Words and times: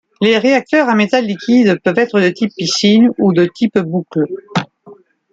Les 0.19 0.39
réacteurs 0.39 0.89
à 0.89 0.95
métal 0.95 1.27
liquide 1.27 1.79
peuvent 1.83 1.99
être 1.99 2.19
de 2.19 2.29
type 2.29 2.49
piscine 2.57 3.11
ou 3.19 3.33
de 3.33 3.45
type 3.45 3.77
boucle. 3.77 4.23